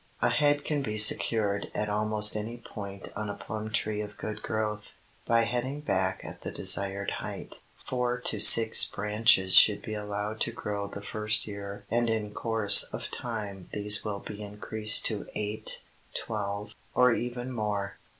A 0.19 0.31
head 0.31 0.65
can 0.65 0.81
be 0.81 0.97
secured 0.97 1.69
at 1.75 1.87
almost 1.87 2.35
any 2.35 2.57
point 2.57 3.09
on 3.15 3.29
a 3.29 3.35
plum 3.35 3.69
tree 3.69 4.01
of 4.01 4.17
good 4.17 4.41
growth, 4.41 4.93
by 5.27 5.41
heading 5.43 5.79
back 5.81 6.25
at 6.25 6.41
the 6.41 6.49
desired 6.49 7.11
height. 7.19 7.59
Four 7.85 8.19
to 8.21 8.39
six 8.39 8.83
branches 8.83 9.53
should 9.53 9.83
be 9.83 9.93
allowed 9.93 10.39
to 10.39 10.51
grow 10.51 10.87
the 10.87 11.03
first 11.03 11.45
year 11.45 11.85
and 11.91 12.09
in 12.09 12.33
course 12.33 12.81
of 12.85 13.11
time 13.11 13.69
these 13.73 14.03
will 14.03 14.17
be 14.21 14.41
increased 14.41 15.05
to 15.05 15.27
eight, 15.35 15.83
twelve, 16.15 16.73
or 16.95 17.13
even 17.13 17.51
more. 17.51 17.99